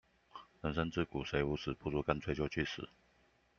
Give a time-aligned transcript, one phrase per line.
[0.61, 2.89] 人生自古誰無死，不如乾脆就去死